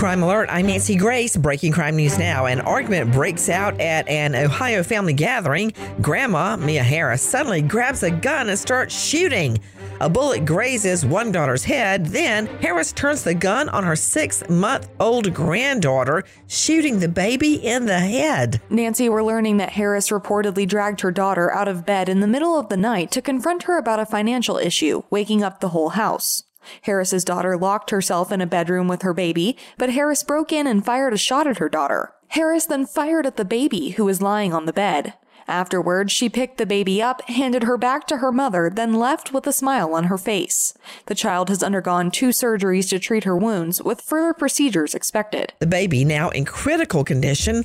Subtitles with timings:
[0.00, 1.36] Crime Alert, I'm Nancy Grace.
[1.36, 2.46] Breaking crime news now.
[2.46, 5.74] An argument breaks out at an Ohio family gathering.
[6.00, 9.58] Grandma, Mia Harris, suddenly grabs a gun and starts shooting.
[10.00, 12.06] A bullet grazes one daughter's head.
[12.06, 17.84] Then Harris turns the gun on her six month old granddaughter, shooting the baby in
[17.84, 18.62] the head.
[18.70, 22.58] Nancy, we're learning that Harris reportedly dragged her daughter out of bed in the middle
[22.58, 26.44] of the night to confront her about a financial issue, waking up the whole house.
[26.82, 30.84] Harris's daughter locked herself in a bedroom with her baby, but Harris broke in and
[30.84, 32.12] fired a shot at her daughter.
[32.28, 35.14] Harris then fired at the baby, who was lying on the bed.
[35.48, 39.46] Afterwards, she picked the baby up, handed her back to her mother, then left with
[39.48, 40.74] a smile on her face.
[41.06, 45.52] The child has undergone two surgeries to treat her wounds, with further procedures expected.
[45.58, 47.64] The baby, now in critical condition,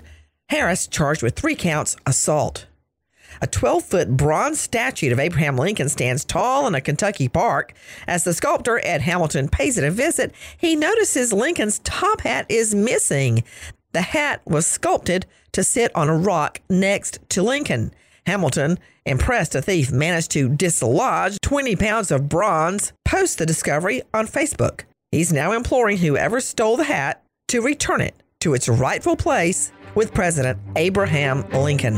[0.49, 2.65] Harris charged with three counts assault.
[3.41, 7.73] A 12 foot bronze statue of Abraham Lincoln stands tall in a Kentucky park.
[8.07, 12.73] As the sculptor Ed Hamilton pays it a visit, he notices Lincoln's top hat is
[12.73, 13.43] missing.
[13.91, 17.93] The hat was sculpted to sit on a rock next to Lincoln.
[18.25, 24.27] Hamilton, impressed a thief managed to dislodge 20 pounds of bronze, posts the discovery on
[24.27, 24.81] Facebook.
[25.11, 30.13] He's now imploring whoever stole the hat to return it to its rightful place with
[30.13, 31.95] President Abraham Lincoln.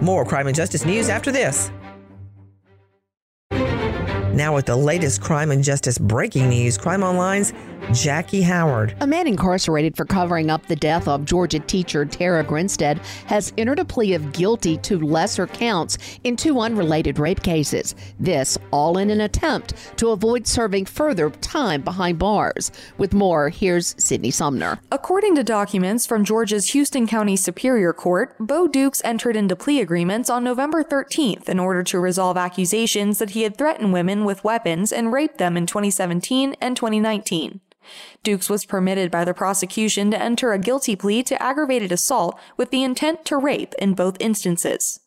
[0.00, 1.70] More crime and justice news after this.
[4.36, 7.54] Now, with the latest crime and justice breaking news, Crime Online's
[7.92, 8.94] Jackie Howard.
[9.00, 13.78] A man incarcerated for covering up the death of Georgia teacher Tara Grinstead has entered
[13.78, 17.94] a plea of guilty to lesser counts in two unrelated rape cases.
[18.18, 22.72] This all in an attempt to avoid serving further time behind bars.
[22.98, 24.80] With more, here's Sydney Sumner.
[24.90, 30.28] According to documents from Georgia's Houston County Superior Court, Bo Dukes entered into plea agreements
[30.28, 34.92] on November 13th in order to resolve accusations that he had threatened women with weapons
[34.92, 37.60] and raped them in 2017 and 2019.
[38.22, 42.70] Dukes was permitted by the prosecution to enter a guilty plea to aggravated assault with
[42.70, 45.00] the intent to rape in both instances.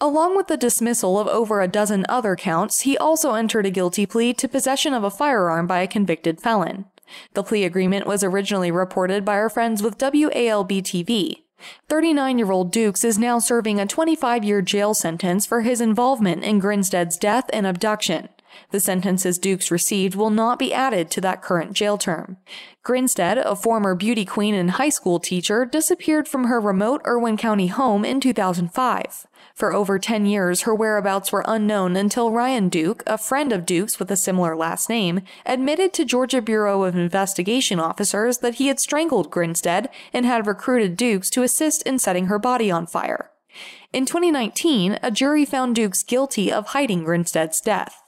[0.00, 4.06] Along with the dismissal of over a dozen other counts, he also entered a guilty
[4.06, 6.86] plea to possession of a firearm by a convicted felon.
[7.34, 11.42] The plea agreement was originally reported by our friends with WALB TV.
[11.88, 16.42] 39 year old Dukes is now serving a 25 year jail sentence for his involvement
[16.42, 18.28] in Grinstead's death and abduction.
[18.70, 22.36] The sentences Dukes received will not be added to that current jail term.
[22.82, 27.68] Grinstead, a former beauty queen and high school teacher, disappeared from her remote Irwin County
[27.68, 29.26] home in 2005.
[29.54, 33.98] For over 10 years, her whereabouts were unknown until Ryan Duke, a friend of Duke's
[33.98, 38.80] with a similar last name, admitted to Georgia Bureau of Investigation officers that he had
[38.80, 43.30] strangled Grinstead and had recruited Dukes to assist in setting her body on fire.
[43.92, 48.01] In 2019, a jury found Dukes guilty of hiding Grinstead's death.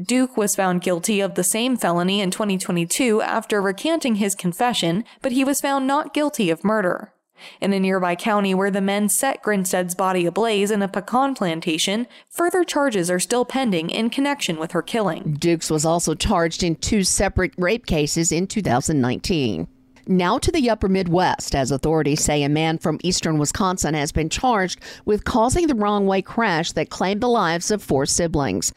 [0.00, 5.32] Duke was found guilty of the same felony in 2022 after recanting his confession, but
[5.32, 7.12] he was found not guilty of murder.
[7.60, 12.06] In a nearby county where the men set Grinstead's body ablaze in a pecan plantation,
[12.28, 15.36] further charges are still pending in connection with her killing.
[15.38, 19.68] Dukes was also charged in two separate rape cases in 2019.
[20.06, 24.28] Now to the upper Midwest, as authorities say a man from eastern Wisconsin has been
[24.28, 28.72] charged with causing the wrong way crash that claimed the lives of four siblings.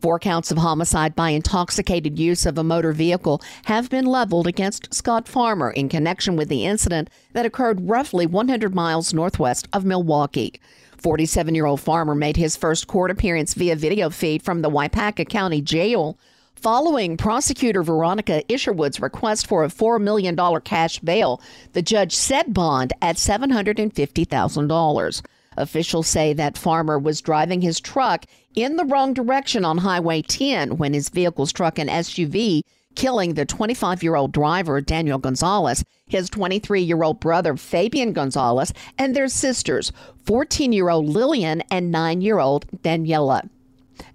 [0.00, 4.94] Four counts of homicide by intoxicated use of a motor vehicle have been leveled against
[4.94, 10.60] Scott Farmer in connection with the incident that occurred roughly 100 miles northwest of Milwaukee.
[10.98, 15.28] 47 year old Farmer made his first court appearance via video feed from the Waupaca
[15.28, 16.16] County Jail
[16.54, 21.40] following prosecutor Veronica Isherwood's request for a $4 million cash bail.
[21.72, 25.22] The judge set bond at $750,000.
[25.58, 28.24] Officials say that Farmer was driving his truck
[28.54, 32.62] in the wrong direction on Highway 10 when his vehicle struck an SUV,
[32.94, 38.72] killing the 25 year old driver, Daniel Gonzalez, his 23 year old brother, Fabian Gonzalez,
[38.96, 39.92] and their sisters,
[40.24, 43.48] 14 year old Lillian and 9 year old Daniela.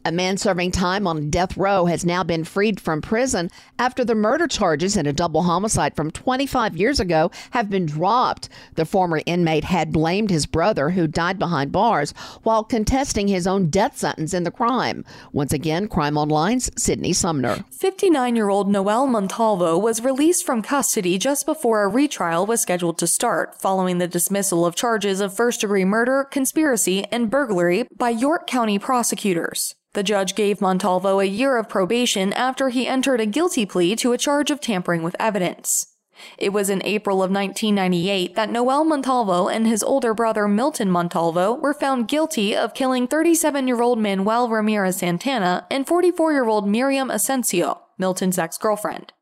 [0.06, 3.50] A man serving time on death row has now been freed from prison
[3.80, 8.50] after the murder charges in a double homicide from 25 years ago have been dropped.
[8.76, 12.14] The former inmate had blamed his brother, who died behind bars,
[12.44, 15.06] while contesting his own death sentence in the crime.
[15.32, 17.64] Once again, Crime Online's Sydney Sumner.
[17.72, 22.98] 59 year old Noel Montalvo was released from custody just before a retrial was scheduled
[22.98, 28.10] to start, following the dismissal of charges of first degree murder, conspiracy, and burglary by
[28.10, 29.73] York County prosecutors.
[29.94, 34.12] The judge gave Montalvo a year of probation after he entered a guilty plea to
[34.12, 35.94] a charge of tampering with evidence.
[36.38, 41.54] It was in April of 1998 that Noel Montalvo and his older brother Milton Montalvo
[41.54, 46.68] were found guilty of killing 37 year old Manuel Ramirez Santana and 44 year old
[46.68, 49.14] Miriam Asensio, Milton's ex girlfriend.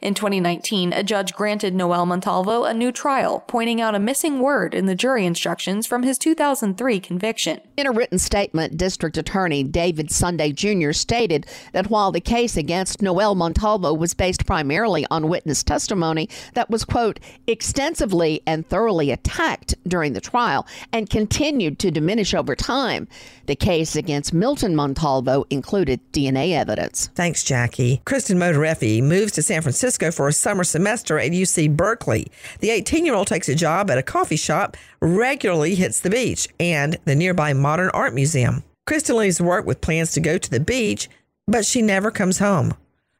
[0.00, 4.74] In 2019, a judge granted Noel Montalvo a new trial, pointing out a missing word
[4.74, 7.60] in the jury instructions from his 2003 conviction.
[7.76, 10.92] In a written statement, District Attorney David Sunday Jr.
[10.92, 16.70] stated that while the case against Noel Montalvo was based primarily on witness testimony that
[16.70, 23.08] was, quote, extensively and thoroughly attacked during the trial and continued to diminish over time,
[23.46, 27.08] the case against Milton Montalvo included DNA evidence.
[27.14, 28.02] Thanks, Jackie.
[28.04, 29.69] Kristen Modafferi moves to San Francisco
[30.12, 32.30] for a summer semester at UC Berkeley.
[32.60, 36.48] The 18 year old takes a job at a coffee shop, regularly hits the beach
[36.58, 38.62] and the nearby Modern Art Museum.
[38.86, 41.08] Kristen leaves work with plans to go to the beach,
[41.46, 42.74] but she never comes home.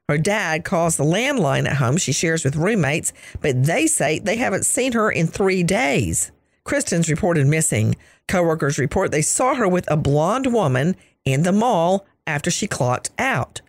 [0.08, 4.37] Her dad calls the landline at home she shares with roommates, but they say they
[4.37, 6.32] haven't seen her in three days.
[6.64, 7.94] Kristen's reported missing.
[8.26, 13.11] Coworkers report they saw her with a blonde woman in the mall after she clocked
[13.19, 13.61] out.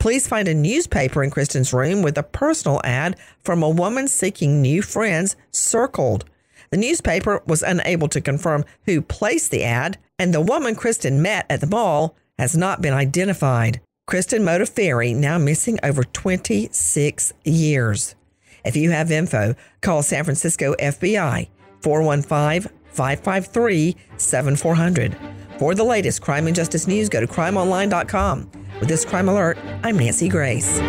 [0.00, 4.62] Police find a newspaper in Kristen's room with a personal ad from a woman seeking
[4.62, 6.24] new friends circled.
[6.70, 11.44] The newspaper was unable to confirm who placed the ad, and the woman Kristen met
[11.50, 13.82] at the mall has not been identified.
[14.06, 18.14] Kristen Modafferi now missing over 26 years.
[18.64, 21.48] If you have info, call San Francisco FBI
[21.82, 25.16] 415 553 7400.
[25.58, 28.59] For the latest crime and justice news, go to crimeonline.com.
[28.80, 30.80] With this crime alert, I'm Nancy Grace.